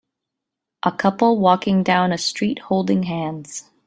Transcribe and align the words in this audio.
A 0.81 0.91
couple 0.91 1.37
walking 1.37 1.83
down 1.83 2.11
a 2.11 2.17
city 2.17 2.29
street 2.29 2.59
holding 2.71 3.03
hands. 3.03 3.69